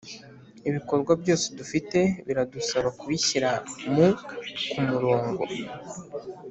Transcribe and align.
Ibikorwa 0.69 1.11
byose 1.21 1.45
dufite 1.57 1.97
biradusaba 2.27 2.89
kubishyira 2.99 3.49
mu 3.93 4.07
ku 4.71 4.79
murongo 4.89 5.43